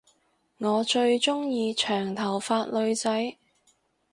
[0.57, 3.37] 我最鐘意長頭髮女仔